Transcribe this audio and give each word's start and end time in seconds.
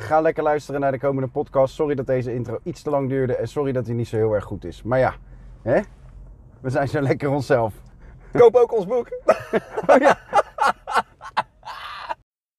Ga 0.00 0.20
lekker 0.20 0.42
luisteren 0.42 0.80
naar 0.80 0.92
de 0.92 0.98
komende 0.98 1.28
podcast. 1.28 1.74
Sorry 1.74 1.94
dat 1.94 2.06
deze 2.06 2.34
intro 2.34 2.58
iets 2.62 2.82
te 2.82 2.90
lang 2.90 3.08
duurde 3.08 3.36
en 3.36 3.48
sorry 3.48 3.72
dat 3.72 3.86
hij 3.86 3.94
niet 3.94 4.08
zo 4.08 4.16
heel 4.16 4.34
erg 4.34 4.44
goed 4.44 4.64
is. 4.64 4.82
Maar 4.82 4.98
ja, 4.98 5.14
hè? 5.62 5.80
we 6.60 6.70
zijn 6.70 6.88
zo 6.88 7.00
lekker 7.00 7.30
onszelf. 7.30 7.74
Koop 8.32 8.54
ook 8.54 8.76
ons 8.76 8.86
boek. 8.86 9.08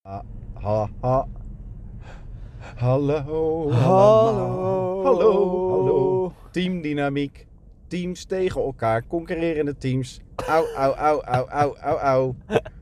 Ha, 0.01 0.23
ha, 0.53 0.89
ha. 1.01 1.27
Hallo. 2.75 3.21
Hallo. 3.21 3.71
allemaal. 3.71 5.03
Hallo. 5.03 5.69
Hallo. 5.71 6.33
Teamdynamiek. 6.51 7.47
Teams 7.87 8.25
tegen 8.25 8.61
elkaar. 8.61 9.07
Concurrerende 9.07 9.77
teams. 9.77 10.21
Au, 10.47 10.65
au, 10.75 10.93
au, 10.93 11.21
au, 11.21 11.47
au, 11.47 11.75
au, 11.77 11.97
au. 11.97 12.35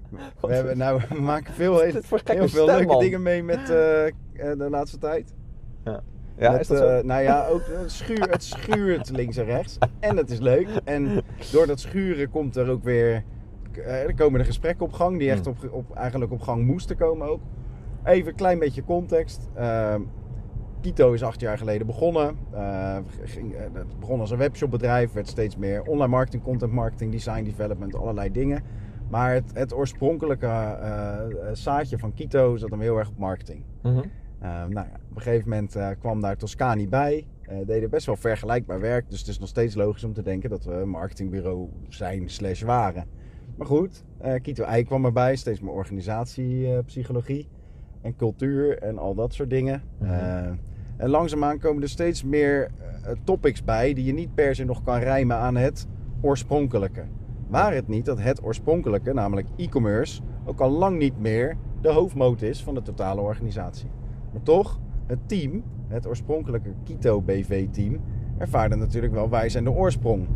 We, 0.41 0.53
hebben, 0.53 0.77
nou, 0.77 1.01
we 1.09 1.21
maken 1.21 1.53
veel, 1.53 1.79
heel, 1.79 2.01
veel 2.01 2.17
stem, 2.17 2.65
leuke 2.65 2.85
man? 2.85 2.99
dingen 2.99 3.21
mee 3.21 3.43
met 3.43 3.69
eh, 3.69 4.07
eh, 4.07 4.11
de 4.33 4.67
laatste 4.69 4.97
tijd. 4.97 5.33
Ja, 6.39 6.51
Met, 6.51 6.59
is 6.59 6.67
dat 6.67 6.77
zo? 6.77 6.85
eh, 6.87 7.03
nou 7.03 7.21
ja, 7.21 7.47
ook 7.47 7.61
het, 7.67 7.91
schuur, 7.91 8.29
het 8.29 8.43
schuurt 8.43 9.09
links 9.09 9.37
en 9.37 9.45
rechts. 9.45 9.77
En 9.99 10.17
het 10.17 10.29
is 10.29 10.39
leuk. 10.39 10.67
En 10.83 11.21
door 11.51 11.67
dat 11.67 11.79
schuren 11.79 12.29
komt 12.29 12.55
er 12.55 12.69
ook 12.69 12.83
weer... 12.83 13.23
er 13.85 14.15
komen 14.15 14.39
er 14.39 14.45
gesprekken 14.45 14.85
op 14.85 14.93
gang 14.93 15.19
die 15.19 15.29
echt 15.31 15.45
Hmm. 15.45 15.55
op, 15.61 15.73
op, 15.73 15.95
eigenlijk 15.95 16.31
op 16.31 16.41
gang 16.41 16.65
moesten 16.65 16.97
komen 16.97 17.27
ook. 17.27 17.41
Even 18.03 18.27
een 18.27 18.35
klein 18.35 18.59
beetje 18.59 18.83
context. 18.83 19.49
Ehm, 19.55 20.01
Kito 20.81 21.13
is 21.13 21.23
acht 21.23 21.39
jaar 21.39 21.57
geleden 21.57 21.87
begonnen. 21.87 22.37
Eh, 22.53 22.97
ging, 23.23 23.55
het 23.73 23.99
begon 23.99 24.19
als 24.19 24.31
een 24.31 24.37
webshopbedrijf, 24.37 25.11
werd 25.13 25.27
steeds 25.27 25.57
meer 25.57 25.81
online 25.83 26.07
marketing, 26.11 26.43
content 26.43 26.71
marketing, 26.71 27.11
design 27.11 27.43
development, 27.43 27.95
allerlei 27.95 28.31
dingen. 28.31 28.63
Maar 29.09 29.33
het, 29.33 29.51
het 29.53 29.73
oorspronkelijke 29.73 30.45
eh, 30.45 31.19
eh, 31.21 31.29
zaadje 31.53 31.97
van 31.97 32.13
Kito 32.13 32.57
zat 32.57 32.69
hem 32.69 32.81
heel 32.81 32.97
erg 32.97 33.09
op 33.09 33.17
marketing. 33.17 33.63
Eh, 34.39 34.49
nou 34.49 34.73
ja, 34.73 34.91
op 35.09 35.15
een 35.15 35.21
gegeven 35.21 35.49
moment 35.49 35.75
eh, 35.75 35.89
kwam 35.99 36.21
daar 36.21 36.37
Toscani 36.37 36.87
bij. 36.87 37.27
Deden 37.65 37.89
best 37.89 38.05
wel 38.05 38.15
vergelijkbaar 38.15 38.79
werk. 38.79 39.09
Dus 39.09 39.19
het 39.19 39.27
is 39.27 39.39
nog 39.39 39.49
steeds 39.49 39.75
logisch 39.75 40.03
om 40.03 40.13
te 40.13 40.21
denken 40.21 40.49
dat 40.49 40.63
we 40.63 40.73
een 40.73 40.89
marketingbureau 40.89 41.69
zijn 41.89 42.29
slash 42.29 42.61
waren. 42.61 43.05
Maar 43.55 43.67
goed, 43.67 44.03
Kito 44.41 44.63
Ei 44.63 44.83
kwam 44.83 45.05
erbij. 45.05 45.35
Steeds 45.35 45.59
meer 45.61 45.71
organisatiepsychologie 45.71 47.47
en 48.01 48.15
cultuur 48.15 48.77
en 48.77 48.97
al 48.97 49.15
dat 49.15 49.33
soort 49.33 49.49
dingen. 49.49 49.81
Eh, 49.99 50.45
en 50.97 51.09
langzaamaan 51.09 51.59
komen 51.59 51.81
er 51.81 51.89
steeds 51.89 52.23
meer 52.23 52.71
topics 53.23 53.63
bij 53.63 53.93
die 53.93 54.05
je 54.05 54.13
niet 54.13 54.35
per 54.35 54.55
se 54.55 54.63
nog 54.63 54.83
kan 54.83 54.99
rijmen 54.99 55.37
aan 55.37 55.55
het 55.55 55.87
oorspronkelijke. 56.21 57.03
Waar 57.49 57.73
het 57.73 57.87
niet 57.87 58.05
dat 58.05 58.19
het 58.19 58.43
oorspronkelijke, 58.43 59.13
namelijk 59.13 59.47
e-commerce, 59.55 60.21
ook 60.45 60.59
al 60.59 60.69
lang 60.69 60.97
niet 60.97 61.19
meer 61.19 61.57
de 61.81 61.91
hoofdmoot 61.91 62.41
is 62.41 62.63
van 62.63 62.73
de 62.73 62.81
totale 62.81 63.21
organisatie. 63.21 63.89
Maar 64.31 64.43
toch, 64.43 64.79
het 65.05 65.19
team, 65.25 65.63
het 65.87 66.07
oorspronkelijke 66.07 66.73
Kito 66.83 67.21
BV-team, 67.21 67.99
ervaarde 68.37 68.75
natuurlijk 68.75 69.13
wel 69.13 69.29
wij 69.29 69.49
zijn 69.49 69.63
de 69.63 69.71
oorsprong. 69.71 70.27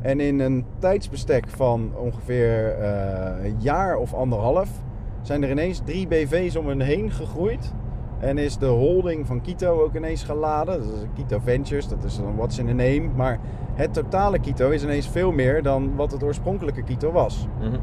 En 0.00 0.20
in 0.20 0.40
een 0.40 0.64
tijdsbestek 0.78 1.48
van 1.48 1.96
ongeveer 1.96 2.78
eh, 2.78 3.44
een 3.44 3.56
jaar 3.60 3.96
of 3.96 4.14
anderhalf 4.14 4.82
zijn 5.22 5.42
er 5.42 5.50
ineens 5.50 5.80
drie 5.84 6.06
BV's 6.06 6.56
om 6.56 6.68
hen 6.68 6.80
heen 6.80 7.10
gegroeid. 7.10 7.74
En 8.18 8.38
is 8.38 8.58
de 8.58 8.66
holding 8.66 9.26
van 9.26 9.40
Kito 9.40 9.82
ook 9.82 9.94
ineens 9.94 10.24
geladen. 10.24 10.78
Dat 10.78 10.92
is 10.92 11.06
Kito 11.14 11.38
Ventures, 11.38 11.88
dat 11.88 12.04
is 12.04 12.16
dan 12.16 12.36
what's 12.36 12.58
in 12.58 12.68
a 12.68 12.72
name. 12.72 13.08
Maar 13.16 13.38
het 13.74 13.94
totale 13.94 14.38
Kito 14.38 14.70
is 14.70 14.82
ineens 14.82 15.08
veel 15.08 15.32
meer 15.32 15.62
dan 15.62 15.96
wat 15.96 16.12
het 16.12 16.22
oorspronkelijke 16.22 16.82
Kito 16.82 17.12
was. 17.12 17.46
Mhm. 17.60 17.76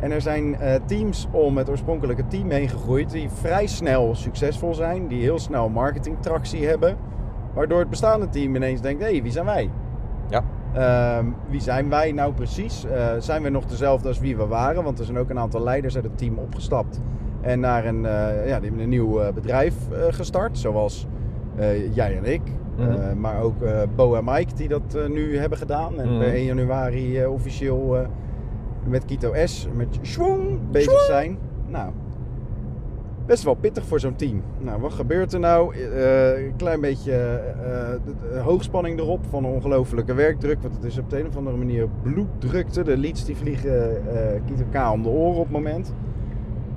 En 0.00 0.10
er 0.10 0.20
zijn 0.20 0.60
eh, 0.60 0.80
teams 0.86 1.28
om 1.30 1.56
het 1.56 1.70
oorspronkelijke 1.70 2.26
team 2.26 2.50
heen 2.50 2.68
gegroeid 2.68 3.10
die 3.10 3.30
vrij 3.30 3.66
snel 3.66 4.14
succesvol 4.14 4.74
zijn, 4.74 5.08
die 5.08 5.22
heel 5.22 5.38
snel 5.38 5.68
marketingtractie 5.68 6.66
hebben. 6.66 6.96
Waardoor 7.54 7.78
het 7.78 7.90
bestaande 7.90 8.28
team 8.28 8.56
ineens 8.56 8.80
denkt, 8.80 9.02
hé, 9.02 9.10
hey, 9.10 9.22
wie 9.22 9.32
zijn 9.32 9.44
wij? 9.44 9.70
Ja. 10.28 10.42
Ehm, 10.72 11.26
wie 11.48 11.60
zijn 11.60 11.88
wij 11.88 12.12
nou 12.12 12.32
precies? 12.32 12.84
Eh, 12.84 13.06
zijn 13.18 13.42
we 13.42 13.48
nog 13.48 13.64
dezelfde 13.64 14.08
als 14.08 14.18
wie 14.18 14.36
we 14.36 14.46
waren? 14.46 14.84
Want 14.84 14.98
er 14.98 15.04
zijn 15.04 15.18
ook 15.18 15.30
een 15.30 15.38
aantal 15.38 15.62
leiders 15.62 15.94
uit 15.94 16.04
het 16.04 16.18
team 16.18 16.38
opgestapt 16.38 17.00
en 17.40 17.60
naar 17.60 17.86
een, 17.86 18.06
eh, 18.06 18.46
ja, 18.48 18.60
die 18.60 18.68
hebben 18.68 18.80
een 18.80 18.88
nieuw 18.88 19.20
eh, 19.20 19.32
bedrijf 19.32 19.74
eh, 19.90 19.98
gestart, 20.10 20.58
zoals 20.58 21.06
eh, 21.56 21.94
jij 21.94 22.16
en 22.16 22.24
ik. 22.24 22.40
Mhm. 22.76 22.90
Eh, 22.90 23.12
maar 23.12 23.40
ook 23.42 23.62
eh, 23.62 23.80
Bo 23.96 24.14
en 24.14 24.24
Mike 24.24 24.54
die 24.54 24.68
dat 24.68 24.98
nu 25.08 25.38
hebben 25.38 25.58
gedaan 25.58 26.00
en 26.00 26.08
Mhm. 26.08 26.18
per 26.18 26.34
1 26.34 26.44
januari 26.44 27.18
eh, 27.20 27.32
officieel 27.32 27.96
eh, 27.96 28.06
met 28.88 29.04
Kito 29.04 29.32
S, 29.44 29.68
met 29.76 29.98
Schwung 30.02 30.58
bezig 30.70 31.00
zijn. 31.00 31.38
Nou, 31.68 31.90
best 33.26 33.42
wel 33.42 33.54
pittig 33.54 33.84
voor 33.86 34.00
zo'n 34.00 34.16
team. 34.16 34.42
Nou, 34.58 34.80
wat 34.80 34.92
gebeurt 34.92 35.32
er 35.32 35.40
nou? 35.40 35.74
Eh, 35.74 36.44
Een 36.44 36.56
klein 36.56 36.80
beetje 36.80 37.12
eh, 37.12 37.90
de- 38.04 38.28
de 38.34 38.38
hoogspanning 38.38 38.98
erop 38.98 39.20
van 39.28 39.44
een 39.44 39.50
ongelofelijke 39.50 40.14
werkdruk. 40.14 40.62
Want 40.62 40.74
het 40.74 40.84
is 40.84 40.98
op 40.98 41.10
de 41.10 41.20
een 41.20 41.26
of 41.26 41.36
andere 41.36 41.56
manier 41.56 41.88
bloeddrukte. 42.02 42.82
De 42.82 42.96
leads 42.96 43.24
die 43.24 43.36
vliegen 43.36 43.90
eh 43.90 44.40
Kito 44.46 44.64
K 44.72 44.92
om 44.92 45.02
de 45.02 45.08
oren 45.08 45.36
op 45.38 45.42
het 45.44 45.52
moment. 45.52 45.92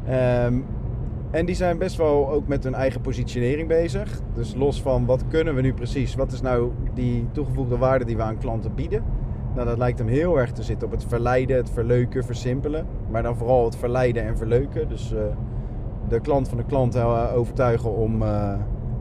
Ehm, 0.10 0.60
en 1.32 1.46
die 1.46 1.56
zijn 1.56 1.78
best 1.78 1.98
wel 1.98 2.30
ook 2.30 2.48
met 2.48 2.64
hun 2.64 2.74
eigen 2.74 3.02
positionering 3.02 3.68
bezig. 3.68 4.20
Dus 4.34 4.56
los 4.56 4.82
van 4.82 5.06
wat 5.06 5.24
kunnen 5.28 5.56
we 5.56 5.62
nu 5.62 5.74
precies? 5.74 6.16
Wat 6.16 6.32
is 6.32 6.42
nou 6.42 6.72
die 6.94 7.28
toegevoegde 7.32 7.78
waarde 7.78 8.06
die 8.06 8.16
we 8.18 8.22
aan 8.24 8.38
klanten 8.38 8.76
bieden? 8.76 9.04
Nou, 9.56 9.68
dat 9.68 9.78
lijkt 9.78 10.00
hem 10.00 10.08
heel 10.08 10.40
erg 10.40 10.52
te 10.52 10.64
zitten 10.64 10.88
op 10.88 10.94
het 10.94 11.06
verleiden, 11.06 11.58
het 11.58 11.70
verleuken, 11.70 12.24
versimpelen. 12.26 12.86
Maar 13.12 13.24
dan 13.24 13.36
vooral 13.36 13.66
het 13.66 13.76
verleiden 13.76 14.24
en 14.24 14.38
verleuken. 14.38 14.88
Dus 14.90 15.14
eh, 15.14 15.20
de 16.08 16.20
klant 16.20 16.48
van 16.50 16.58
de 16.58 16.64
klant 16.66 16.96
eh, 16.96 17.32
overtuigen 17.36 17.96
om 17.96 18.22
eh, 18.22 18.54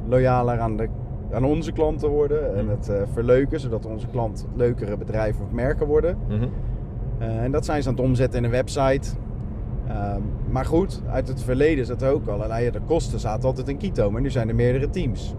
loyaler 0.09 0.59
aan, 0.61 0.77
de, 0.77 0.89
aan 1.33 1.45
onze 1.45 1.73
klant 1.73 1.99
te 1.99 2.09
worden. 2.09 2.57
En 2.57 2.65
Mhm. 2.65 2.75
het 2.75 2.93
verleuken, 3.13 3.61
zodat 3.61 3.87
onze 3.87 4.07
klant 4.07 4.47
leukere 4.55 4.97
bedrijven 4.97 5.45
of 5.45 5.51
merken 5.51 5.87
worden. 5.87 6.19
Mhm. 6.29 6.49
En 7.19 7.53
dat 7.53 7.65
zijn 7.65 7.83
ze 7.83 7.89
aan 7.89 7.95
het 7.95 8.05
omzetten 8.05 8.39
in 8.39 8.45
een 8.45 8.51
website. 8.51 9.11
Ehm, 9.89 10.21
maar 10.51 10.65
goed, 10.65 11.03
uit 11.11 11.29
het 11.29 11.43
verleden 11.43 12.01
er 12.01 12.11
ook 12.13 12.27
al. 12.29 12.45
En 12.53 12.63
ja, 12.65 12.71
de 12.71 12.81
kosten 12.87 13.21
zaten 13.21 13.49
altijd 13.49 13.69
in 13.69 13.77
Kito, 13.77 14.11
maar 14.11 14.21
nu 14.21 14.31
zijn 14.31 14.49
er 14.49 14.55
meerdere 14.55 14.91
teams. 14.91 15.35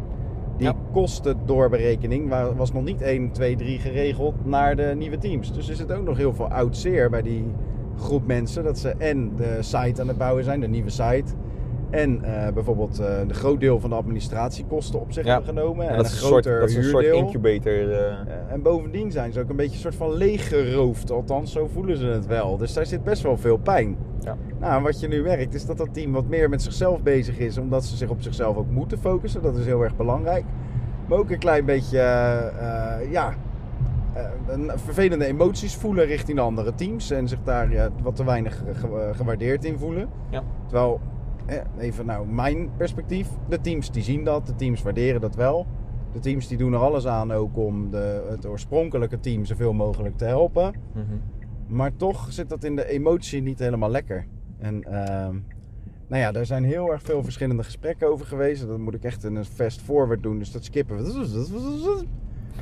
Die 0.57 0.67
Ja. 0.67 0.75
kostendoorberekening 0.91 2.29
wa- 2.29 2.53
was 2.55 2.71
nog 2.73 2.83
niet 2.83 3.01
1, 3.01 3.31
2, 3.31 3.55
3 3.55 3.79
geregeld 3.79 4.45
naar 4.45 4.75
de 4.75 4.93
nieuwe 4.97 5.17
teams. 5.17 5.53
Dus 5.53 5.69
er 5.69 5.75
zit 5.75 5.91
ook 5.91 6.05
nog 6.05 6.17
heel 6.17 6.33
veel 6.33 6.47
oud 6.47 6.77
zeer 6.77 7.09
bij 7.09 7.21
die 7.21 7.45
groep 7.97 8.27
mensen. 8.27 8.63
Dat 8.63 8.77
ze 8.77 8.89
en 8.97 9.31
de 9.35 9.57
site 9.59 10.01
aan 10.01 10.07
het 10.07 10.17
bouwen 10.17 10.43
zijn, 10.43 10.59
de 10.59 10.67
nieuwe 10.67 10.89
site. 10.89 11.33
En 11.89 12.23
eh, 12.23 12.53
bijvoorbeeld 12.53 12.99
eh, 12.99 13.19
een 13.19 13.33
groot 13.33 13.59
deel 13.59 13.79
van 13.79 13.89
de 13.89 13.95
administratiekosten 13.95 14.99
op 14.99 15.11
zich 15.11 15.25
Ja. 15.25 15.33
hebben 15.33 15.55
genomen. 15.55 15.85
En 15.85 15.91
En, 15.91 15.97
dat 15.97 16.05
een 16.05 16.11
is 16.11 16.21
een 16.21 16.27
soort, 16.27 16.45
groter 16.45 16.59
dat 16.59 16.69
is 16.69 16.75
een 16.75 16.83
soort 16.83 17.03
huurdeel. 17.03 17.25
incubator. 17.25 17.91
Eh, 17.91 18.13
En 18.51 18.61
bovendien 18.61 19.11
zijn 19.11 19.33
ze 19.33 19.39
ook 19.39 19.49
een 19.49 19.55
beetje 19.55 19.73
een 19.73 19.79
soort 19.81 19.95
van 19.95 20.13
leeggeroofd. 20.13 21.11
Althans, 21.11 21.51
zo 21.51 21.67
voelen 21.73 21.97
ze 21.97 22.05
het 22.05 22.25
wel. 22.25 22.57
Dus 22.57 22.73
daar 22.73 22.85
zit 22.85 23.03
best 23.03 23.21
wel 23.21 23.37
veel 23.37 23.57
pijn. 23.57 23.95
Ja. 24.23 24.35
Nou, 24.59 24.83
wat 24.83 24.99
je 24.99 25.07
nu 25.07 25.21
merkt 25.21 25.53
is 25.53 25.65
dat 25.65 25.77
dat 25.77 25.93
team 25.93 26.11
wat 26.11 26.27
meer 26.27 26.49
met 26.49 26.61
zichzelf 26.61 27.01
bezig 27.01 27.37
is. 27.39 27.57
Omdat 27.57 27.85
ze 27.85 27.95
zich 27.97 28.09
op 28.09 28.21
zichzelf 28.21 28.57
ook 28.57 28.69
moeten 28.69 28.97
focussen. 28.99 29.41
Dat 29.41 29.57
is 29.57 29.65
heel 29.65 29.81
erg 29.83 29.95
belangrijk. 29.95 30.43
Maar 31.07 31.17
ook 31.17 31.29
een 31.29 31.39
klein 31.39 31.65
beetje, 31.65 31.99
eh, 31.99 32.47
eh, 33.01 33.11
ja, 33.11 33.33
eh, 34.13 34.23
vervelende 34.75 35.25
emoties 35.25 35.75
voelen 35.75 36.05
richting 36.05 36.39
andere 36.39 36.75
teams. 36.75 37.11
En 37.11 37.27
zich 37.27 37.39
daar 37.43 37.89
wat 38.03 38.15
te 38.15 38.23
weinig 38.25 38.57
ge- 38.57 38.73
ge- 38.73 39.11
gewaardeerd 39.13 39.65
in 39.65 39.77
voelen. 39.77 40.09
Ja. 40.29 40.43
Terwijl, 40.67 40.99
even 41.77 42.05
nou 42.05 42.27
mijn 42.27 42.69
perspectief. 42.77 43.27
De 43.49 43.61
teams 43.61 43.91
die 43.91 44.03
zien 44.03 44.23
dat. 44.23 44.45
De 44.47 44.55
teams 44.55 44.81
waarderen 44.81 45.21
dat 45.21 45.35
wel. 45.35 45.65
De 46.13 46.19
teams 46.19 46.47
die 46.47 46.57
doen 46.57 46.73
er 46.73 46.79
alles 46.79 47.07
aan 47.07 47.31
ook 47.31 47.57
om 47.57 47.91
de, 47.91 48.27
het 48.29 48.45
oorspronkelijke 48.47 49.19
team 49.19 49.45
zoveel 49.45 49.73
mogelijk 49.73 50.17
te 50.17 50.25
helpen. 50.25 50.73
Mhm. 50.93 51.05
Maar 51.69 51.95
toch 51.95 52.33
zit 52.33 52.49
dat 52.49 52.63
in 52.63 52.75
de 52.75 52.87
emotie 52.87 53.41
niet 53.41 53.59
helemaal 53.59 53.89
lekker. 53.89 54.25
En 54.57 54.83
ehm, 54.83 55.35
nou 56.07 56.21
ja, 56.21 56.31
daar 56.31 56.45
zijn 56.45 56.63
heel 56.63 56.91
erg 56.91 57.01
veel 57.01 57.23
verschillende 57.23 57.63
gesprekken 57.63 58.07
over 58.07 58.25
geweest. 58.25 58.67
Dat 58.67 58.77
moet 58.77 58.93
ik 58.93 59.03
echt 59.03 59.23
in 59.23 59.35
een 59.35 59.45
fast 59.45 59.81
forward 59.81 60.23
doen, 60.23 60.39
dus 60.39 60.51
dat 60.51 60.63
skippen 60.63 60.97
we. 60.97 62.05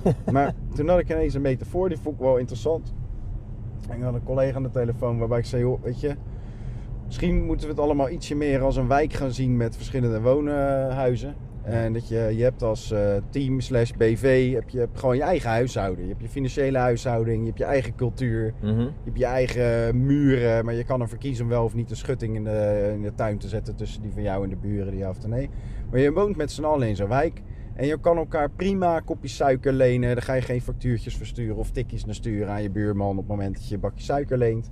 Maar 0.31 0.53
toen 0.75 0.89
had 0.89 0.99
ik 0.99 1.09
ineens 1.09 1.33
een 1.33 1.41
metafoor, 1.41 1.89
die 1.89 1.97
vond 1.97 2.15
ik 2.15 2.21
wel 2.21 2.37
interessant. 2.37 2.93
En 3.89 3.97
ik 3.97 4.03
had 4.03 4.13
een 4.13 4.23
collega 4.23 4.55
aan 4.55 4.63
de 4.63 4.69
telefoon 4.69 5.17
waarbij 5.17 5.39
ik 5.39 5.45
zei, 5.45 5.61
joh, 5.61 5.83
weet 5.83 5.99
je... 5.99 6.15
Misschien 7.05 7.45
moeten 7.45 7.67
we 7.67 7.73
het 7.73 7.81
allemaal 7.81 8.09
ietsje 8.09 8.35
meer 8.35 8.61
als 8.61 8.75
een 8.75 8.87
wijk 8.87 9.13
gaan 9.13 9.31
zien 9.31 9.57
met 9.57 9.75
verschillende 9.75 10.21
woonhuizen. 10.21 11.35
En 11.71 11.93
dat 11.93 12.07
je, 12.07 12.31
je 12.35 12.43
hebt 12.43 12.63
als 12.63 12.91
eh, 12.91 13.15
team 13.29 13.59
slash 13.59 13.91
BV 13.91 14.53
heb 14.53 14.69
je 14.69 14.87
gewoon 14.93 15.15
je 15.15 15.21
eigen 15.21 15.49
huishouden. 15.49 16.03
Je 16.03 16.09
hebt 16.09 16.21
je 16.21 16.29
financiële 16.29 16.77
huishouding, 16.77 17.39
je 17.39 17.45
hebt 17.45 17.57
je 17.57 17.63
eigen 17.63 17.95
cultuur, 17.95 18.53
Mhm. 18.61 18.79
je 18.79 18.89
hebt 19.03 19.17
je 19.17 19.25
eigen 19.25 20.05
muren. 20.05 20.65
Maar 20.65 20.73
je 20.73 20.83
kan 20.83 21.01
ervoor 21.01 21.17
kiezen 21.17 21.43
om 21.43 21.49
wel 21.49 21.63
of 21.63 21.73
niet 21.75 21.89
een 21.89 21.95
schutting 21.95 22.35
in 22.35 22.43
de, 22.43 22.91
in 22.95 23.01
de 23.01 23.15
tuin 23.15 23.37
te 23.37 23.47
zetten 23.47 23.75
tussen 23.75 24.01
die 24.01 24.11
van 24.11 24.21
jou 24.21 24.43
en 24.43 24.49
de 24.49 24.55
buren 24.55 24.91
die 24.91 25.05
af 25.05 25.23
en 25.23 25.29
nee. 25.29 25.49
Maar 25.91 25.99
je 25.99 26.11
woont 26.11 26.35
met 26.35 26.51
z'n 26.51 26.63
allen 26.63 26.87
in 26.87 26.95
zo'n 26.95 27.07
wijk. 27.09 27.41
En 27.75 27.87
je 27.87 27.99
kan 27.99 28.17
elkaar 28.17 28.49
prima 28.49 28.99
kopjes 28.99 29.35
suiker 29.35 29.73
lenen. 29.73 30.15
Daar 30.15 30.23
ga 30.23 30.33
je 30.33 30.41
geen 30.41 30.61
factuurtjes 30.61 31.17
versturen 31.17 31.55
of 31.55 31.71
tikjes 31.71 32.05
naar 32.05 32.15
sturen 32.15 32.49
aan 32.49 32.61
je 32.61 32.69
buurman 32.69 33.09
op 33.11 33.17
het 33.17 33.27
moment 33.27 33.55
dat 33.55 33.67
je 33.67 33.73
een 33.75 33.81
bakje 33.81 34.03
suiker 34.03 34.37
leent. 34.37 34.71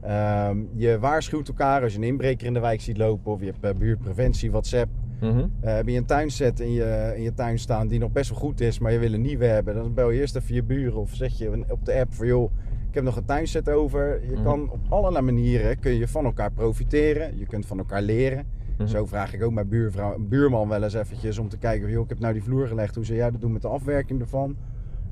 Ehm, 0.00 0.58
je 0.74 0.98
waarschuwt 0.98 1.48
elkaar 1.48 1.82
als 1.82 1.92
je 1.92 1.98
een 1.98 2.04
inbreker 2.04 2.46
in 2.46 2.54
de 2.54 2.60
wijk 2.60 2.80
ziet 2.80 2.96
lopen 2.96 3.32
of 3.32 3.40
je 3.40 3.46
hebt 3.46 3.64
eh, 3.64 3.70
buurtpreventie, 3.78 4.50
WhatsApp. 4.50 4.88
Mhm. 5.20 5.38
Eh, 5.60 5.74
heb 5.74 5.88
je 5.88 5.96
een 5.96 6.04
tuinset 6.04 6.60
in 6.60 6.72
je, 6.72 7.12
in 7.16 7.22
je 7.22 7.34
tuin 7.34 7.58
staan 7.58 7.88
die 7.88 7.98
nog 7.98 8.12
best 8.12 8.30
wel 8.30 8.38
goed 8.38 8.60
is, 8.60 8.78
maar 8.78 8.92
je 8.92 8.98
wil 8.98 9.12
een 9.12 9.20
nieuwe 9.20 9.44
hebben, 9.44 9.74
dan 9.74 9.94
bel 9.94 10.10
je 10.10 10.20
eerst 10.20 10.36
even 10.36 10.54
je 10.54 10.62
buren 10.62 11.00
of 11.00 11.14
zeg 11.14 11.38
je 11.38 11.64
op 11.68 11.84
de 11.84 11.94
app 11.94 12.14
van 12.14 12.26
joh, 12.26 12.50
ik 12.88 12.94
heb 12.94 13.04
nog 13.04 13.16
een 13.16 13.24
tuinset 13.24 13.70
over. 13.70 14.20
Je 14.28 14.32
Mhm. 14.34 14.42
kan 14.42 14.70
op 14.70 14.78
allerlei 14.88 15.24
manieren 15.24 15.78
kun 15.78 15.92
je 15.94 16.08
van 16.08 16.24
elkaar 16.24 16.52
profiteren. 16.52 17.38
Je 17.38 17.46
kunt 17.46 17.66
van 17.66 17.78
elkaar 17.78 18.02
leren. 18.02 18.46
Mhm. 18.78 18.86
Zo 18.88 19.06
vraag 19.06 19.34
ik 19.34 19.42
ook 19.42 19.52
mijn 19.52 19.68
buurvrouw, 19.68 20.18
buurman 20.18 20.68
wel 20.68 20.82
eens 20.82 20.94
eventjes 20.94 21.38
om 21.38 21.48
te 21.48 21.58
kijken 21.58 21.82
van 21.82 21.90
joh, 21.92 22.02
ik 22.02 22.08
heb 22.08 22.18
nou 22.18 22.32
die 22.32 22.42
vloer 22.42 22.66
gelegd, 22.66 22.94
hoe 22.94 23.04
zou 23.04 23.18
jij 23.18 23.30
dat 23.30 23.40
doen 23.40 23.52
met 23.52 23.62
de 23.62 23.68
afwerking 23.68 24.20
ervan? 24.20 24.56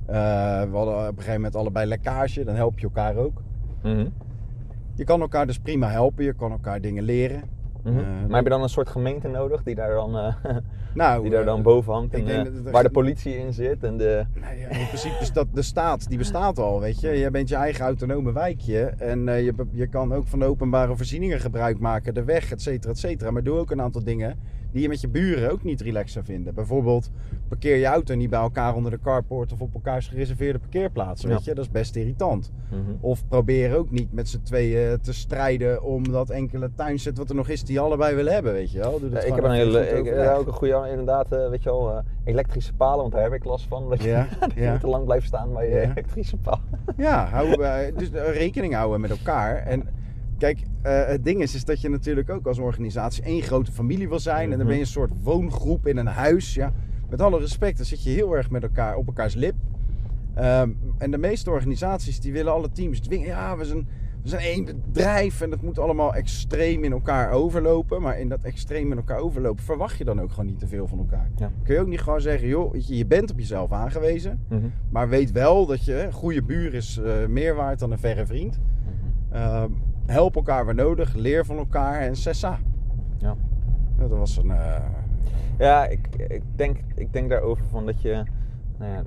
Eh, 0.07 0.15
we 0.63 0.77
hadden 0.77 0.95
op 0.95 1.01
een 1.09 1.15
gegeven 1.15 1.35
moment 1.35 1.57
allebei 1.57 1.87
lekkage, 1.87 2.45
dan 2.45 2.55
help 2.55 2.79
je 2.79 2.85
elkaar 2.87 3.17
ook. 3.17 3.43
Je 4.95 5.05
kan 5.05 5.21
elkaar 5.21 5.47
dus 5.47 5.59
prima 5.59 5.89
helpen, 5.91 6.25
je 6.25 6.33
kan 6.33 6.51
elkaar 6.51 6.81
dingen 6.81 7.03
leren. 7.03 7.43
Mhm. 7.85 7.99
Eh, 7.99 8.05
maar 8.05 8.37
heb 8.37 8.45
je 8.45 8.51
dan 8.51 8.63
een 8.63 8.69
soort 8.69 8.89
gemeente 8.89 9.29
nodig 9.29 9.63
die 9.63 9.75
daar 9.75 9.95
dan, 9.95 10.17
eh, 10.19 10.35
Nou, 10.95 11.23
die 11.23 11.31
daar 11.31 11.45
dan 11.45 11.59
eh, 11.59 11.65
boven 11.65 11.93
hangt? 11.93 12.15
En, 12.15 12.45
dat 12.45 12.73
waar 12.73 12.83
de 12.83 12.91
politie 12.91 13.37
in 13.37 13.53
zit 13.53 13.85
en 13.85 13.97
de... 13.97 14.25
Nou 14.41 14.59
ja, 14.59 14.69
in 14.69 14.87
principe 14.87 15.17
is 15.21 15.33
dat 15.33 15.47
de 15.53 15.63
staat, 15.63 16.09
die 16.09 16.19
bestaat 16.19 16.59
al, 16.59 16.81
weet 16.81 17.01
je. 17.01 17.09
Je 17.09 17.31
bent 17.31 17.49
je 17.49 17.55
eigen 17.55 17.85
autonome 17.85 18.33
wijkje 18.33 18.85
en 18.85 19.25
je, 19.25 19.55
je 19.71 19.87
kan 19.87 20.13
ook 20.13 20.27
van 20.27 20.39
de 20.39 20.45
openbare 20.45 20.97
voorzieningen 20.97 21.41
gebruik 21.41 21.79
maken, 21.79 22.15
de 22.15 22.25
weg, 22.25 22.53
et 22.53 22.63
cetera, 22.63 22.93
et 22.93 22.99
cetera. 22.99 23.31
Maar 23.31 23.43
doe 23.43 23.59
ook 23.59 23.71
een 23.71 23.83
aantal 23.83 24.05
dingen 24.05 24.37
die 24.75 24.83
je 24.83 24.89
met 24.89 25.01
je 25.01 25.09
buren 25.09 25.51
ook 25.51 25.63
niet 25.63 25.81
relaxed 25.81 26.13
zou 26.13 26.25
vinden. 26.25 26.55
Bijvoorbeeld, 26.55 27.11
parkeer 27.49 27.77
je 27.77 27.87
auto 27.87 28.15
niet 28.15 28.31
bij 28.31 28.41
elkaar 28.41 28.75
onder 28.75 28.91
de 28.91 28.99
carport 29.03 29.53
of 29.53 29.61
op 29.61 29.75
elkaars 29.75 30.09
gereserveerde 30.09 30.59
parkeerplaatsen, 30.59 31.29
weet 31.29 31.45
je. 31.45 31.55
Dat 31.55 31.65
is 31.65 31.71
best 31.71 31.97
irritant. 31.97 32.53
Mhm. 32.71 32.81
Of 33.01 33.29
probeer 33.29 33.77
ook 33.77 33.91
niet 33.91 34.13
met 34.13 34.29
z'n 34.29 34.43
tweeën 34.43 35.01
te 35.01 35.13
strijden 35.13 35.83
om 35.83 36.11
dat 36.11 36.31
enkele 36.31 36.71
tuinset 36.75 37.19
wat 37.19 37.29
er 37.29 37.35
nog 37.35 37.49
is 37.49 37.65
die 37.65 37.75
je 37.75 37.81
allebei 37.81 38.15
willen 38.15 38.33
hebben, 38.33 38.53
weet 38.53 38.73
je 38.73 38.79
wel. 38.79 39.01
Doe 39.01 39.11
dat 39.11 39.23
Ja, 39.23 39.29
ik 39.29 39.35
gewoon 39.35 39.51
heb 39.51 39.61
een 39.61 39.73
hele, 39.73 39.89
ik, 39.89 40.05
ja, 40.05 40.35
ook 40.35 40.47
een 40.47 40.53
goede, 40.53 40.87
inderdaad, 40.91 41.33
eh, 41.33 41.49
weet 41.49 41.63
je 41.63 41.71
wel, 41.71 41.91
eh, 41.91 41.99
elektrische 42.25 42.75
palen, 42.75 43.01
want 43.01 43.13
daar 43.13 43.23
heb 43.23 43.33
ik 43.33 43.45
last 43.45 43.67
van. 43.67 43.89
Dat 43.89 44.03
je, 44.03 44.25
dat 44.41 44.55
niet 44.55 44.81
te 44.81 44.87
lang 44.87 45.05
blijft 45.05 45.27
staan 45.27 45.53
bij 45.53 45.69
je 45.69 45.81
elektrische 45.91 46.37
paal. 46.37 46.61
Ja, 46.97 47.27
hou, 47.27 47.63
eh, 47.63 47.97
dus 47.97 48.11
eh, 48.11 48.37
rekening 48.37 48.75
houden 48.75 49.01
met 49.01 49.11
elkaar. 49.11 49.57
En 49.57 49.89
kijk, 50.39 50.63
eh, 50.83 51.07
het 51.07 51.25
ding 51.25 51.43
is, 51.43 51.55
is 51.55 51.65
dat 51.65 51.81
je 51.81 51.89
natuurlijk 51.89 52.31
ook 52.31 52.47
als 52.47 52.59
organisatie 52.59 53.23
één 53.23 53.43
grote 53.43 53.73
familie 53.73 54.09
wil 54.09 54.19
zijn. 54.19 54.53
En 54.53 54.59
dan 54.59 54.67
ben 54.67 54.77
je 54.77 54.81
een 54.81 54.87
soort 54.87 55.13
woongroep 55.23 55.87
in 55.87 55.97
een 55.97 56.07
huis. 56.07 56.55
Ja. 56.55 56.73
Met 57.11 57.21
alle 57.21 57.39
respect, 57.39 57.77
dan 57.77 57.87
zit 57.87 58.03
je 58.03 58.11
heel 58.11 58.37
erg 58.37 58.51
met 58.51 58.63
elkaar 58.63 58.97
op 58.97 59.07
elkaars 59.07 59.35
lip. 59.35 59.55
Ehm, 60.35 60.71
en 60.99 61.11
de 61.11 61.19
meeste 61.19 61.51
organisaties 61.51 62.21
die 62.21 62.33
willen 62.33 62.53
alle 62.53 62.71
teams 62.71 63.01
dwingen. 63.01 63.27
Ja, 63.27 63.57
we 63.57 63.65
zijn, 63.65 63.89
we 64.23 64.29
zijn 64.29 64.43
één 64.43 64.65
bedrijf 64.65 65.41
en 65.41 65.51
dat 65.51 65.63
moet 65.63 65.79
allemaal 65.79 66.15
extreem 66.15 66.85
in 66.85 66.93
elkaar 66.93 67.31
overlopen. 67.31 68.03
Maar 68.03 68.19
in 68.19 68.29
dat 68.29 68.43
extreem 68.43 68.91
in 68.91 68.97
elkaar 68.97 69.19
overlopen 69.19 69.65
verwacht 69.65 69.99
je 69.99 70.05
dan 70.05 70.21
ook 70.21 70.31
gewoon 70.31 70.47
niet 70.47 70.59
te 70.59 70.67
veel 70.67 70.87
van 70.87 70.99
elkaar. 70.99 71.31
Ja. 71.37 71.51
Kun 71.63 71.75
je 71.75 71.81
ook 71.81 71.87
niet 71.87 72.01
gewoon 72.01 72.21
zeggen, 72.21 72.49
joh, 72.49 72.75
je, 72.75 72.97
je 72.97 73.07
bent 73.07 73.31
op 73.31 73.39
jezelf 73.39 73.73
aangewezen. 73.73 74.45
Mhm. 74.49 74.67
Maar 74.91 75.09
weet 75.09 75.33
wel 75.33 75.67
dat 75.67 75.85
je, 75.85 76.03
een 76.03 76.13
goede 76.13 76.43
buur 76.43 76.75
is 76.75 76.99
eh, 76.99 77.27
meer 77.27 77.55
waard 77.55 77.79
dan 77.79 77.93
een 77.93 77.99
verre 77.99 78.27
vriend. 78.27 78.59
Ehm, 79.31 79.71
help 80.07 80.37
elkaar 80.37 80.65
waar 80.65 80.75
nodig, 80.75 81.15
leer 81.15 81.45
van 81.45 81.57
elkaar 81.57 82.01
en 82.01 82.17
sessa. 82.17 82.59
Ja. 83.19 83.37
Dat 83.99 84.11
was 84.11 84.37
een... 84.37 84.51
eh, 84.51 84.81
Ja, 85.59 85.87
ik, 85.87 86.09
ik, 86.29 86.43
denk, 86.57 86.79
ik 86.95 87.13
denk 87.13 87.31
daarover 87.31 87.65
van 87.65 87.87
dat 87.87 88.03
je, 88.03 88.23
nou 88.79 88.93
ja, 88.93 89.03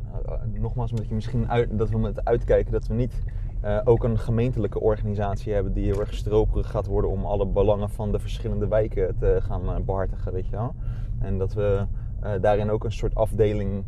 nogmaals, 0.53 0.91
dat 0.91 1.07
je 1.07 1.15
misschien 1.15 1.49
uit, 1.49 1.77
dat 1.77 1.89
we 1.89 1.97
met 1.97 2.25
uitkijken 2.25 2.71
dat 2.71 2.87
we 2.87 2.93
niet 2.93 3.21
eh, 3.61 3.79
ook 3.83 4.03
een 4.03 4.19
gemeentelijke 4.19 4.79
organisatie 4.79 5.53
hebben 5.53 5.73
die 5.73 5.85
heel 5.85 5.99
erg 5.99 6.13
stroperig 6.13 6.69
gaat 6.69 6.85
worden 6.87 7.11
om 7.11 7.25
alle 7.25 7.45
belangen 7.47 7.89
van 7.89 8.11
de 8.11 8.19
verschillende 8.19 8.67
wijken 8.67 9.15
te 9.19 9.37
gaan 9.41 9.69
eh, 9.69 9.75
behartigen, 9.85 10.33
weet 10.33 10.45
je 10.45 10.55
wel. 10.55 10.75
En 11.19 11.37
dat 11.37 11.53
we 11.53 11.85
daarin 12.41 12.69
ook 12.69 12.83
een 12.83 12.91
soort 12.91 13.15
afdeling 13.15 13.83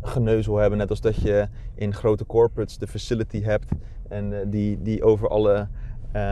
geneuzel 0.00 0.56
hebben, 0.56 0.78
net 0.78 0.90
als 0.90 1.00
dat 1.00 1.16
je 1.16 1.48
in 1.74 1.94
grote 1.94 2.26
corporates 2.26 2.78
de 2.78 2.86
facility 2.86 3.42
hebt 3.42 3.70
en 4.08 4.50
die, 4.50 4.82
die 4.82 5.04
over 5.04 5.28
alle 5.28 5.68
eh, 6.12 6.22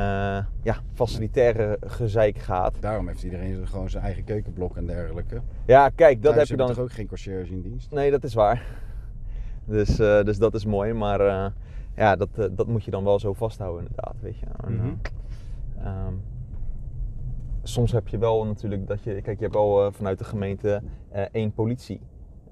ja, 0.63 0.77
facilitaire 0.95 1.79
gezeik 1.87 2.39
gaat. 2.39 2.77
daarom 2.81 3.09
heeft 3.09 3.23
iedereen 3.23 3.67
gewoon 3.67 3.91
zijn 3.91 4.05
eigen 4.05 4.25
keukenblok 4.25 4.77
en 4.77 4.87
dergelijke. 4.87 5.41
Ja, 5.67 5.89
kijk, 5.89 6.23
dat 6.23 6.35
Thuis 6.35 6.49
heb 6.49 6.59
je 6.59 6.65
dan 6.67 6.75
toch 6.75 6.85
ook 6.85 6.93
geen 6.93 7.07
conciërge 7.07 7.53
in 7.53 7.63
dienst? 7.63 7.91
Nee, 7.91 8.11
dat 8.11 8.25
is 8.25 8.35
waar. 8.35 8.63
Dus, 9.65 9.99
eh, 9.99 10.23
dus 10.25 10.39
dat 10.39 10.55
is 10.55 10.65
mooi, 10.65 10.93
maar 10.93 11.21
eh, 11.21 11.47
ja, 11.97 12.17
dat, 12.17 12.29
dat 12.51 12.67
moet 12.67 12.85
je 12.85 12.91
dan 12.91 13.05
wel 13.05 13.19
zo 13.19 13.33
vasthouden 13.33 13.81
inderdaad, 13.89 14.15
weet 14.21 14.39
je. 14.39 14.47
En, 14.65 14.75
Mhm. 14.75 14.87
eh, 15.79 15.87
ehm, 15.87 16.15
soms 17.63 17.93
heb 17.93 18.09
je 18.09 18.19
wel 18.19 18.47
natuurlijk 18.47 18.87
dat 18.87 19.03
je, 19.03 19.21
kijk, 19.23 19.37
je 19.39 19.43
hebt 19.43 19.55
wel 19.55 19.87
eh, 19.87 19.93
vanuit 19.93 20.19
de 20.19 20.25
gemeente 20.25 20.83
één 21.33 21.53
politie. 21.53 22.01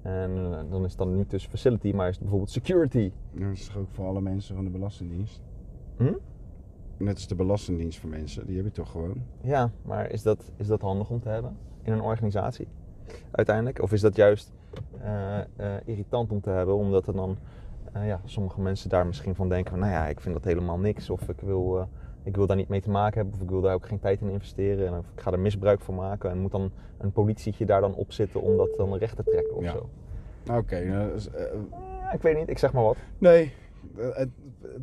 En 0.01 0.35
dan 0.69 0.83
is 0.83 0.89
het 0.89 0.97
dan 0.99 1.15
niet 1.15 1.29
dus 1.29 1.45
facility, 1.47 1.91
maar 1.91 2.05
is 2.05 2.11
het 2.11 2.19
bijvoorbeeld 2.21 2.51
security. 2.51 3.11
Dat 3.33 3.51
is 3.51 3.65
toch 3.67 3.77
ook 3.77 3.89
voor 3.91 4.05
alle 4.05 4.21
mensen 4.21 4.55
van 4.55 4.63
de 4.63 4.69
Belastingdienst? 4.69 5.41
Hm? 5.97 6.13
Net 6.97 7.15
als 7.15 7.27
de 7.27 7.35
Belastingdienst 7.35 7.99
voor 7.99 8.09
mensen, 8.09 8.45
die 8.47 8.55
heb 8.55 8.65
je 8.65 8.71
toch 8.71 8.91
gewoon? 8.91 9.21
Ja, 9.41 9.71
maar 9.81 10.11
is 10.11 10.21
dat, 10.23 10.51
is 10.55 10.67
dat 10.67 10.81
handig 10.81 11.09
om 11.09 11.19
te 11.19 11.29
hebben 11.29 11.57
in 11.83 11.93
een 11.93 12.01
organisatie 12.01 12.67
uiteindelijk? 13.31 13.81
Of 13.81 13.91
is 13.93 14.01
dat 14.01 14.15
juist 14.15 14.51
eh, 15.01 15.37
eh, 15.39 15.45
irritant 15.85 16.31
om 16.31 16.41
te 16.41 16.49
hebben, 16.49 16.75
omdat 16.75 17.07
er 17.07 17.13
dan 17.15 17.37
eh, 17.93 18.07
ja, 18.07 18.21
sommige 18.25 18.61
mensen 18.61 18.89
daar 18.89 19.05
misschien 19.05 19.35
van 19.35 19.49
denken 19.49 19.69
van, 19.71 19.79
nou 19.79 19.91
ja, 19.91 20.07
ik 20.07 20.19
vind 20.19 20.33
dat 20.35 20.43
helemaal 20.43 20.77
niks. 20.79 21.09
Of 21.09 21.29
ik 21.29 21.39
wil, 21.41 21.87
ik 22.23 22.35
wil 22.35 22.47
daar 22.47 22.57
niet 22.57 22.67
mee 22.69 22.81
te 22.81 22.89
maken 22.89 23.15
hebben, 23.15 23.33
of 23.35 23.41
ik 23.41 23.49
wil 23.49 23.61
daar 23.61 23.73
ook 23.73 23.85
geen 23.87 23.99
tijd 23.99 24.21
in 24.21 24.29
investeren. 24.29 24.87
En 24.87 24.93
of 24.97 25.05
ik 25.15 25.21
ga 25.21 25.31
er 25.31 25.39
misbruik 25.39 25.81
van 25.81 25.95
maken. 25.95 26.29
En 26.29 26.37
moet 26.39 26.51
dan 26.51 26.71
een 26.97 27.11
politietje 27.11 27.65
daar 27.65 27.81
dan 27.81 27.95
op 27.95 28.11
zitten 28.11 28.41
om 28.41 28.57
dat 28.57 28.69
dan 28.77 28.95
recht 28.95 29.15
te 29.15 29.23
trekken 29.23 29.55
of 29.55 29.63
Ja. 29.63 29.71
zo. 29.71 29.89
Oké, 30.53 30.83
nou, 30.85 31.11
dus, 31.13 31.29
Ja, 32.01 32.11
ik 32.11 32.21
weet 32.21 32.37
niet, 32.37 32.49
ik 32.49 32.57
zeg 32.57 32.73
maar 32.73 32.83
wat. 32.83 32.97
nee. 33.17 33.53
Eh, 33.97 34.25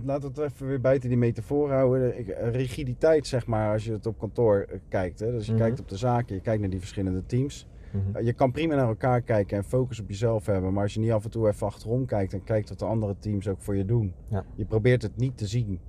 Laten 0.04 0.32
we 0.34 0.40
het 0.40 0.52
even 0.52 0.66
weer 0.66 0.80
buiten 0.80 1.08
die 1.08 1.18
metafoor 1.18 1.70
houden. 1.72 2.14
Eh, 2.14 2.50
rigiditeit, 2.52 3.26
zeg 3.26 3.46
maar, 3.46 3.72
als 3.72 3.84
je 3.84 3.92
het 3.92 4.06
op 4.06 4.18
kantoor 4.18 4.66
eh, 4.68 4.78
kijkt. 4.88 5.20
Hè? 5.20 5.30
Dus 5.30 5.46
je 5.46 5.52
Mhm. 5.52 5.60
kijkt 5.60 5.80
op 5.80 5.88
de 5.88 5.96
zaken, 5.96 6.34
je 6.34 6.40
kijkt 6.40 6.60
naar 6.60 6.70
die 6.70 6.78
verschillende 6.78 7.26
teams. 7.26 7.66
Mhm. 7.92 8.24
Je 8.24 8.32
kan 8.32 8.52
prima 8.52 8.74
naar 8.74 8.88
elkaar 8.88 9.20
kijken 9.22 9.56
en 9.56 9.64
focus 9.64 10.00
op 10.00 10.08
jezelf 10.08 10.46
hebben. 10.46 10.72
Maar 10.72 10.82
als 10.82 10.94
je 10.94 11.00
niet 11.00 11.10
af 11.12 11.24
en 11.24 11.30
toe 11.30 11.48
even 11.48 11.66
achterom 11.66 12.06
kijkt 12.06 12.32
en 12.32 12.44
kijkt 12.44 12.68
wat 12.68 12.78
de 12.78 12.84
andere 12.84 13.16
teams 13.18 13.48
ook 13.48 13.60
voor 13.62 13.76
je 13.76 13.84
doen. 13.84 14.12
Ja. 14.28 14.44
Je 14.54 14.64
probeert 14.64 15.02
het 15.02 15.16
niet 15.16 15.38
te 15.38 15.46
zien. 15.46 15.80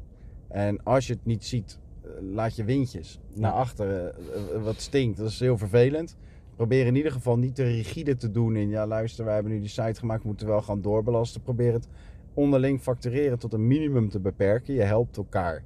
En 0.47 0.83
als 0.83 1.07
je 1.07 1.13
het 1.13 1.25
niet 1.25 1.45
ziet, 1.45 1.79
laat 2.21 2.55
je 2.55 2.63
windjes 2.63 3.19
naar 3.33 3.51
achteren. 3.51 4.15
Wat 4.63 4.79
stinkt, 4.81 5.17
dat 5.17 5.29
is 5.29 5.39
heel 5.39 5.57
vervelend. 5.57 6.17
Probeer 6.55 6.85
in 6.85 6.95
ieder 6.95 7.11
geval 7.11 7.37
niet 7.37 7.55
te 7.55 7.63
rigide 7.63 8.15
te 8.15 8.31
doen 8.31 8.55
in... 8.55 8.69
Ja, 8.69 8.87
luister, 8.87 9.25
wij 9.25 9.33
hebben 9.33 9.51
nu 9.51 9.59
die 9.59 9.69
site 9.69 9.99
gemaakt, 9.99 10.21
we 10.21 10.27
moeten 10.27 10.47
wel 10.47 10.61
gaan 10.61 10.81
doorbelasten. 10.81 11.41
Probeer 11.41 11.73
het 11.73 11.87
onderling 12.35 12.81
factureren 12.81 13.39
tot 13.39 13.53
een 13.53 13.67
minimum 13.67 14.09
te 14.09 14.19
beperken. 14.19 14.73
Je 14.73 14.81
helpt 14.81 15.17
elkaar. 15.17 15.63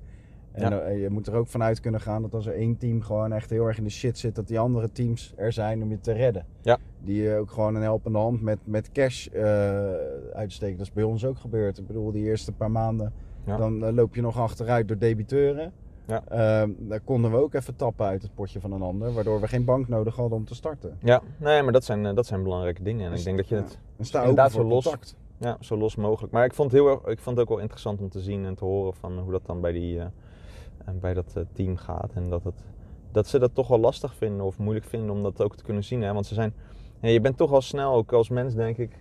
En 0.52 0.70
Ja. 0.72 0.80
eh, 0.80 1.02
je 1.02 1.10
moet 1.10 1.28
er 1.28 1.34
ook 1.34 1.48
vanuit 1.48 1.80
kunnen 1.80 2.02
gaan 2.02 2.22
dat 2.22 2.34
als 2.34 2.46
er 2.46 2.54
één 2.54 2.78
team 2.78 3.02
gewoon 3.02 3.32
echt 3.32 3.50
heel 3.50 3.66
erg 3.68 3.78
in 3.78 3.84
de 3.84 3.90
shit 3.90 4.18
zit, 4.18 4.36
dat 4.36 4.48
die 4.48 4.60
andere 4.60 4.92
teams 4.92 5.34
er 5.36 5.52
zijn 5.54 5.82
om 5.84 5.90
je 5.90 6.00
te 6.00 6.12
redden. 6.12 6.46
Ja. 6.62 6.78
Die 7.04 7.22
je 7.22 7.36
ook 7.38 7.52
gewoon 7.52 7.76
een 7.76 7.82
helpende 7.82 8.18
hand 8.18 8.42
met, 8.42 8.58
met 8.64 8.92
cash 8.92 9.28
eh, 9.28 9.44
uitsteken. 10.34 10.78
Dat 10.78 10.86
is 10.88 10.94
bij 10.94 11.04
ons 11.04 11.26
ook 11.26 11.38
gebeurd. 11.40 11.78
Ik 11.78 11.88
bedoel, 11.88 12.12
die 12.12 12.24
eerste 12.26 12.52
paar 12.52 12.72
maanden, 12.72 13.14
Ja. 13.46 13.58
dan 13.58 13.86
eh, 13.86 13.94
loop 13.94 14.16
je 14.16 14.22
nog 14.22 14.38
achteruit 14.40 14.88
door 14.88 14.98
debiteuren. 14.98 15.72
Ja. 16.08 16.24
Ehm, 16.28 16.70
daar 16.80 17.00
konden 17.00 17.32
we 17.32 17.38
ook 17.38 17.54
even 17.54 17.76
tappen 17.76 18.06
uit 18.06 18.22
het 18.22 18.34
potje 18.36 18.60
van 18.60 18.72
een 18.72 18.82
ander, 18.82 19.14
waardoor 19.14 19.42
we 19.42 19.48
geen 19.48 19.66
bank 19.66 19.88
nodig 19.88 20.16
hadden 20.16 20.38
om 20.38 20.46
te 20.46 20.56
starten. 20.56 20.98
Ja, 21.04 21.22
nee, 21.38 21.62
maar 21.64 21.74
dat 21.74 21.84
zijn, 21.84 22.06
eh, 22.06 22.16
dat 22.16 22.26
zijn 22.26 22.44
belangrijke 22.44 22.84
dingen. 22.84 23.06
En 23.06 23.10
Dus, 23.12 23.20
ik 23.20 23.26
denk 23.26 23.38
dat 23.38 23.48
je 23.50 23.56
ja. 23.56 23.62
het 23.62 23.80
En 23.98 24.06
sta 24.06 24.20
ook 24.20 24.28
Inderdaad 24.28 24.52
voor 24.52 24.64
los. 24.64 24.84
contact. 24.84 25.16
Ja, 25.40 25.58
zo 25.60 25.78
los 25.78 25.96
mogelijk. 25.96 26.34
Maar 26.34 26.46
ik 26.46 26.54
vond 26.54 26.72
het, 26.72 26.82
heel 26.82 26.90
erg, 26.90 27.00
ik 27.06 27.20
vond 27.20 27.38
het 27.38 27.46
ook 27.46 27.52
wel 27.54 27.62
interessant 27.64 28.02
om 28.02 28.10
te 28.10 28.20
zien 28.20 28.46
en 28.46 28.56
te 28.56 28.66
horen 28.66 28.94
van 28.94 29.20
hoe 29.20 29.32
dat 29.32 29.46
dan 29.46 29.62
bij, 29.62 29.72
die, 29.72 30.00
eh, 30.00 30.06
eh, 30.86 30.94
bij 31.00 31.14
dat 31.14 31.34
eh, 31.36 31.44
team 31.54 31.78
gaat. 31.78 32.12
En 32.14 32.30
dat, 32.30 32.44
het, 32.44 32.64
dat 33.12 33.28
ze 33.28 33.40
dat 33.40 33.56
toch 33.56 33.68
wel 33.68 33.80
lastig 33.80 34.16
vinden 34.16 34.46
of 34.46 34.58
moeilijk 34.58 34.86
vinden 34.86 35.10
om 35.10 35.24
dat 35.24 35.42
ook 35.42 35.56
te 35.56 35.64
kunnen 35.64 35.84
zien. 35.84 36.02
Hè? 36.02 36.14
Want 36.14 36.26
ze 36.26 36.34
zijn, 36.34 36.54
ja, 37.02 37.10
je 37.10 37.22
bent 37.22 37.38
toch 37.38 37.52
al 37.52 37.62
snel, 37.62 37.94
ook 37.94 38.12
als 38.12 38.30
mens 38.30 38.56
denk 38.56 38.78
ik, 38.78 38.98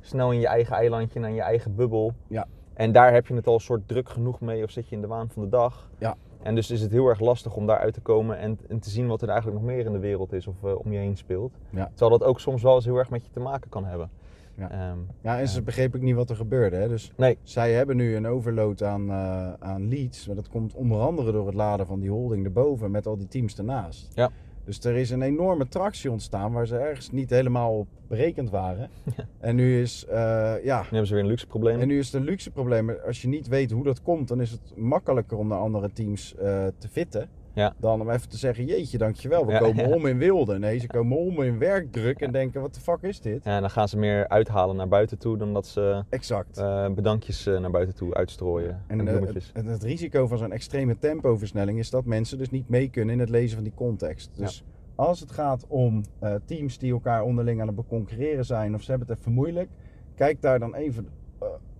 snel 0.00 0.32
in 0.32 0.40
je 0.40 0.46
eigen 0.46 0.76
eilandje 0.76 1.20
en 1.20 1.28
in 1.28 1.34
je 1.34 1.42
eigen 1.42 1.74
bubbel. 1.74 2.12
Ja. 2.26 2.46
En 2.74 2.92
daar 2.92 3.12
heb 3.12 3.26
je 3.26 3.34
het 3.34 3.46
al 3.46 3.60
soort 3.60 3.88
druk 3.88 4.08
genoeg 4.08 4.40
mee 4.40 4.64
of 4.64 4.70
zit 4.70 4.88
je 4.88 4.94
in 4.94 5.00
de 5.00 5.06
waan 5.06 5.30
van 5.30 5.42
de 5.42 5.48
dag. 5.48 5.90
Ja. 5.98 6.16
En 6.42 6.54
dus 6.54 6.70
is 6.70 6.80
het 6.80 6.90
heel 6.90 7.06
erg 7.06 7.20
lastig 7.20 7.56
om 7.56 7.66
daaruit 7.66 7.94
te 7.94 8.00
komen 8.00 8.38
en, 8.38 8.58
en 8.68 8.78
te 8.78 8.90
zien 8.90 9.06
wat 9.06 9.22
er 9.22 9.28
eigenlijk 9.28 9.60
nog 9.60 9.68
meer 9.68 9.86
in 9.86 9.92
de 9.92 9.98
wereld 9.98 10.32
is 10.32 10.46
of 10.46 10.64
eh, 10.64 10.78
om 10.78 10.92
je 10.92 10.98
heen 10.98 11.16
speelt. 11.16 11.52
Ja. 11.70 11.88
Terwijl 11.94 12.18
dat 12.18 12.28
ook 12.28 12.40
soms 12.40 12.62
wel 12.62 12.74
eens 12.74 12.84
heel 12.84 12.96
erg 12.96 13.10
met 13.10 13.24
je 13.24 13.30
te 13.30 13.40
maken 13.40 13.70
kan 13.70 13.84
hebben. 13.84 14.10
Ja. 14.56 14.70
Ehm, 14.70 14.98
Ja, 15.22 15.38
en 15.40 15.48
ze 15.48 15.62
begreep 15.62 15.94
ook 15.96 16.02
niet 16.02 16.14
wat 16.14 16.30
er 16.30 16.36
gebeurde. 16.36 16.76
Hè? 16.76 16.88
Dus 16.88 17.12
nee, 17.16 17.38
zij 17.42 17.72
hebben 17.72 17.96
nu 17.96 18.16
een 18.16 18.26
overload 18.26 18.82
aan, 18.82 19.10
eh, 19.10 19.52
aan 19.58 19.88
leads. 19.88 20.26
Maar 20.26 20.36
dat 20.36 20.48
komt 20.48 20.74
onder 20.74 21.00
andere 21.00 21.32
door 21.32 21.46
het 21.46 21.54
laden 21.54 21.86
van 21.86 22.00
die 22.00 22.10
holding 22.10 22.44
erboven 22.44 22.90
met 22.90 23.06
al 23.06 23.16
die 23.16 23.28
teams 23.28 23.58
ernaast. 23.58 24.08
Ja. 24.14 24.30
Dus 24.64 24.84
er 24.84 24.96
is 24.96 25.10
een 25.10 25.22
enorme 25.22 25.68
tractie 25.68 26.10
ontstaan 26.10 26.52
waar 26.52 26.66
ze 26.66 26.76
ergens 26.78 27.10
niet 27.10 27.30
helemaal 27.30 27.78
op 27.78 27.88
berekend 28.08 28.50
waren. 28.50 28.88
Ja. 29.16 29.24
En 29.40 29.56
nu 29.56 29.80
is, 29.80 30.06
eh, 30.06 30.54
ja, 30.64 30.78
nu 30.80 30.86
hebben 30.88 31.06
ze 31.06 31.14
weer 31.14 31.22
een 31.22 31.28
luxe 31.28 31.46
probleem. 31.46 31.80
en 31.80 31.88
nu 31.88 31.98
is 31.98 32.06
het 32.06 32.14
een 32.14 32.26
luxe 32.28 32.50
probleem. 32.50 32.84
Maar 32.84 33.00
Als 33.00 33.22
je 33.22 33.28
niet 33.28 33.48
weet 33.48 33.70
hoe 33.70 33.84
dat 33.84 34.02
komt, 34.02 34.28
dan 34.28 34.40
is 34.40 34.50
het 34.50 34.72
makkelijker 34.76 35.36
om 35.38 35.48
naar 35.48 35.58
andere 35.58 35.92
teams 35.92 36.34
eh, 36.34 36.66
te 36.78 36.88
fitten. 36.88 37.28
Ja. 37.54 37.74
Dan 37.78 38.00
om 38.00 38.10
even 38.10 38.28
te 38.28 38.36
zeggen, 38.36 38.64
jeetje, 38.64 38.98
dankjewel, 38.98 39.46
we 39.46 39.52
Ja, 39.52 39.58
komen 39.58 39.84
ja. 39.88 39.94
om 39.94 40.06
in 40.06 40.18
wilde. 40.18 40.58
Nee, 40.58 40.78
ze 40.78 40.86
komen 40.86 41.16
om 41.18 41.42
in 41.42 41.58
werkdruk 41.58 42.20
en 42.20 42.32
denken, 42.32 42.60
wat 42.60 42.74
de 42.74 42.80
fuck 42.80 43.02
is 43.02 43.20
dit? 43.20 43.44
Ja, 43.44 43.54
en 43.54 43.60
dan 43.60 43.70
gaan 43.70 43.88
ze 43.88 43.98
meer 43.98 44.28
uithalen 44.28 44.76
naar 44.76 44.88
buiten 44.88 45.18
toe 45.18 45.36
dan 45.38 45.52
dat 45.52 45.66
ze 45.66 46.04
Exact. 46.08 46.58
eh, 46.58 46.88
bedankjes 46.90 47.46
eh, 47.46 47.58
naar 47.60 47.70
buiten 47.70 47.94
toe 47.94 48.14
uitstrooien. 48.14 48.82
En, 48.86 49.00
En 49.00 49.08
eh, 49.26 49.34
het, 49.34 49.66
het 49.66 49.82
risico 49.82 50.26
van 50.26 50.38
zo'n 50.38 50.52
extreme 50.52 50.98
tempoversnelling 50.98 51.78
is 51.78 51.90
dat 51.90 52.04
mensen 52.04 52.38
dus 52.38 52.50
niet 52.50 52.68
mee 52.68 52.88
kunnen 52.88 53.14
in 53.14 53.20
het 53.20 53.28
lezen 53.30 53.54
van 53.54 53.64
die 53.64 53.74
context. 53.74 54.30
Dus 54.36 54.64
als 54.94 55.20
het 55.20 55.30
gaat 55.32 55.64
om 55.68 56.02
teams 56.44 56.78
die 56.78 56.92
elkaar 56.92 57.22
onderling 57.22 57.60
aan 57.60 57.66
het 57.66 57.76
beconcurreren 57.76 58.44
zijn 58.44 58.74
of 58.74 58.82
ze 58.82 58.90
hebben 58.90 59.08
het 59.08 59.18
even 59.18 59.32
moeilijk, 59.32 59.68
kijk 60.14 60.42
daar 60.42 60.58
dan 60.58 60.74
even 60.74 61.08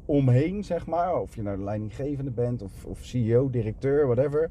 omheen, 0.05 0.65
zeg 0.65 0.87
maar. 0.87 1.21
Of 1.21 1.35
je 1.35 1.43
nou 1.43 1.57
de 1.57 1.65
leidinggevende 1.65 2.31
bent 2.31 2.63
of, 2.63 2.85
of 2.85 2.99
CEO, 3.05 3.51
directeur, 3.51 4.07
whatever. 4.07 4.51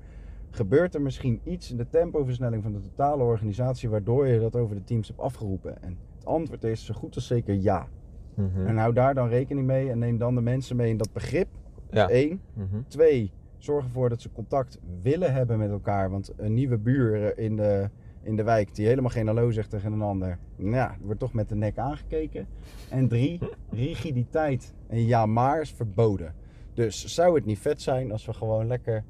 Gebeurt 0.52 0.96
er 0.96 1.02
misschien 1.02 1.40
iets 1.44 1.72
in 1.72 1.78
de 1.78 1.90
tempoversnelling 1.90 2.64
van 2.64 2.72
de 2.72 2.80
totale 2.80 3.24
organisatie 3.24 3.90
waardoor 3.90 4.28
je 4.28 4.40
dat 4.40 4.56
over 4.56 4.76
de 4.76 4.84
teams 4.84 5.08
hebt 5.08 5.20
afgeroepen? 5.20 5.82
En 5.82 5.98
het 6.16 6.26
antwoord 6.26 6.64
is 6.64 6.86
zo 6.86 6.94
goed 6.94 7.16
als 7.16 7.28
zeker 7.28 7.54
ja. 7.54 7.88
Mhm. 8.34 8.68
En 8.68 8.78
hou 8.78 8.94
daar 8.94 9.14
dan 9.14 9.28
rekening 9.28 9.68
mee 9.68 9.90
en 9.90 10.00
neem 10.00 10.18
dan 10.18 10.36
de 10.36 10.42
mensen 10.42 10.76
mee 10.76 10.90
in 10.90 10.98
dat 10.98 11.14
begrip. 11.14 11.48
Ja. 11.92 12.08
Eén. 12.10 12.42
Mhm. 12.54 12.82
Twee, 12.88 13.32
zorg 13.58 13.86
ervoor 13.86 14.10
dat 14.10 14.22
ze 14.22 14.32
contact 14.32 14.80
willen 15.02 15.34
hebben 15.34 15.58
met 15.58 15.70
elkaar. 15.70 16.10
Want 16.10 16.34
een 16.38 16.54
nieuwe 16.54 16.78
buur 16.78 17.38
in 17.38 17.56
de, 17.56 17.90
in 18.22 18.36
de 18.36 18.44
wijk 18.44 18.76
die 18.76 18.88
helemaal 18.88 19.10
geen 19.10 19.28
hallo 19.28 19.52
zegt 19.52 19.70
tegen 19.70 19.92
een 19.92 20.02
ander. 20.02 20.38
Nou 20.56 20.76
ja, 20.76 20.96
wordt 21.02 21.20
toch 21.20 21.34
met 21.34 21.50
de 21.50 21.56
nek 21.56 21.78
aangekeken. 21.78 22.48
En 22.90 23.08
drie, 23.08 23.40
rigiditeit 23.70 24.74
en 24.88 25.06
ja 25.06 25.26
maar 25.26 25.62
is 25.62 25.72
verboden. 25.72 26.34
Dus 26.74 27.06
zou 27.06 27.36
het 27.36 27.46
niet 27.46 27.60
vet 27.60 27.82
zijn 27.82 28.12
als 28.12 28.26
we 28.26 28.34
gewoon 28.34 28.68
lekker 28.68 29.04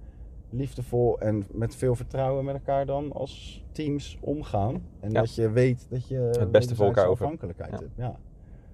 liefdevol 0.51 1.20
en 1.20 1.46
met 1.51 1.75
veel 1.75 1.96
vertrouwen 1.96 2.46
met 2.46 2.55
elkaar 2.55 2.86
dan 2.86 3.12
als 3.13 3.63
teams 3.72 4.17
omgaan. 4.22 4.84
En 5.00 5.12
Ja. 5.12 5.20
dat 5.20 5.36
je 5.36 5.51
weet 5.51 5.88
dat 5.89 6.08
je 6.08 6.15
Het 6.17 6.51
beste 6.51 6.75
voor 6.75 6.86
elkaar 6.86 7.08
afhankelijkheid 7.08 7.72
Ja. 7.72 7.77
hebt. 7.77 7.91
Ja. 7.96 8.20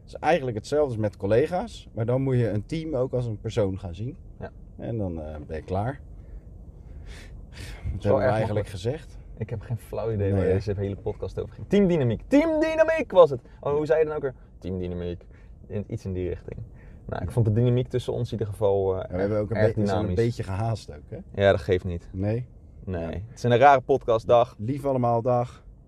Het 0.01 0.15
is 0.15 0.21
eigenlijk 0.21 0.57
hetzelfde 0.57 0.87
als 0.87 0.97
met 0.97 1.17
collega's. 1.17 1.87
Maar 1.93 2.05
dan 2.05 2.21
moet 2.21 2.35
je 2.37 2.49
een 2.49 2.65
team 2.65 2.95
ook 2.95 3.13
als 3.13 3.25
een 3.25 3.39
persoon 3.39 3.79
gaan 3.79 3.95
zien. 3.95 4.17
Ja. 4.39 4.51
En 4.77 4.97
dan 4.97 5.21
eh, 5.21 5.35
ben 5.47 5.55
je 5.57 5.63
klaar. 5.63 5.99
Wel 7.49 7.99
hebben 8.01 8.19
we 8.19 8.23
eigenlijk 8.35 8.67
gezegd? 8.67 9.17
Ik 9.37 9.49
heb 9.49 9.61
geen 9.61 9.77
flauw 9.77 10.11
idee 10.11 10.31
waar 10.33 10.41
deze 10.43 10.73
hele 10.77 10.95
podcast 10.95 11.39
over 11.39 11.53
ging. 11.55 11.67
Teamdynamiek. 11.67 12.21
Teamdynamiek 12.27 13.11
was 13.11 13.29
het. 13.29 13.41
Oh, 13.59 13.73
hoe 13.75 13.85
zei 13.85 13.99
je 13.99 14.05
dan 14.05 14.15
ook 14.15 14.21
weer? 14.21 14.33
Teamdynamiek. 14.59 15.21
Iets 15.87 16.05
in 16.05 16.13
die 16.13 16.29
richting. 16.29 16.59
Nou, 17.09 17.23
ik 17.23 17.31
vond 17.31 17.45
de 17.45 17.51
dynamiek 17.51 17.87
tussen 17.87 18.13
ons 18.13 18.31
in 18.31 18.37
ieder 18.39 18.53
geval 18.53 18.95
eh 18.95 19.01
Ja, 19.09 19.13
we 19.15 19.19
hebben 19.19 19.39
ook 19.39 19.49
een, 19.51 19.57
be- 19.73 19.81
een 19.91 20.15
beetje 20.15 20.43
gehaast 20.43 20.91
ook. 20.91 21.09
Hè? 21.09 21.43
Ja, 21.43 21.51
dat 21.51 21.61
geeft 21.61 21.83
niet. 21.83 22.09
Nee. 22.13 22.45
Nee. 22.83 23.05
Het 23.05 23.21
is 23.35 23.43
een 23.43 23.57
rare 23.57 23.81
podcast, 23.81 24.27
dag. 24.27 24.55
Lief 24.57 24.85
allemaal, 24.85 25.21
dag. 25.21 25.63